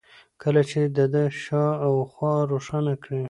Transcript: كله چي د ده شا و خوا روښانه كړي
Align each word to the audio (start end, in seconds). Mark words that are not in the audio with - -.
كله 0.41 0.61
چي 0.69 0.79
د 0.97 0.99
ده 1.13 1.23
شا 1.43 1.67
و 1.95 1.97
خوا 2.11 2.33
روښانه 2.51 2.93
كړي 3.03 3.19